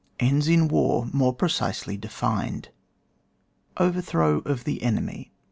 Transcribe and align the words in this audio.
ENDS 0.19 0.47
IN 0.47 0.67
WAR 0.67 1.05
MOEE 1.13 1.33
PEECISELY 1.37 1.95
DEFINED. 1.97 2.69
OVEBTHBOW 3.77 4.43
OF 4.47 4.63
THE 4.63 4.81
ENEMY. 4.81 5.31